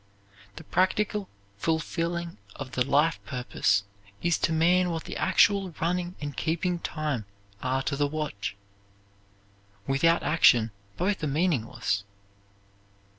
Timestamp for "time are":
6.79-7.83